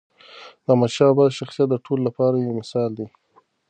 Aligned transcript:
د 0.63 0.65
احمدشاه 0.73 1.09
بابا 1.17 1.35
شخصیت 1.39 1.67
د 1.71 1.75
ټولو 1.85 2.01
لپاره 2.07 2.35
یو 2.37 2.57
مثال 2.61 2.89
دی. 2.97 3.07